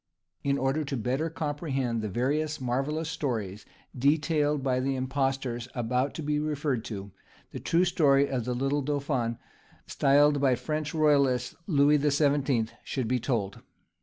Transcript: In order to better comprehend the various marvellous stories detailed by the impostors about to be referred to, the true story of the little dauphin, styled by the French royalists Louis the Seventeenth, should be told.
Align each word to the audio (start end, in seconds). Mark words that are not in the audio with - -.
In 0.43 0.57
order 0.57 0.83
to 0.83 0.97
better 0.97 1.29
comprehend 1.29 2.01
the 2.01 2.09
various 2.09 2.59
marvellous 2.59 3.07
stories 3.07 3.67
detailed 3.95 4.63
by 4.63 4.79
the 4.79 4.95
impostors 4.95 5.67
about 5.75 6.15
to 6.15 6.23
be 6.23 6.39
referred 6.39 6.83
to, 6.85 7.11
the 7.51 7.59
true 7.59 7.85
story 7.85 8.27
of 8.27 8.45
the 8.45 8.55
little 8.55 8.81
dauphin, 8.81 9.37
styled 9.85 10.41
by 10.41 10.55
the 10.55 10.57
French 10.57 10.95
royalists 10.95 11.55
Louis 11.67 11.97
the 11.97 12.09
Seventeenth, 12.09 12.71
should 12.83 13.07
be 13.07 13.19
told. 13.19 13.59